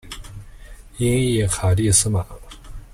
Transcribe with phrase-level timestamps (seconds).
[0.97, 2.25] 音译卡蒂斯玛。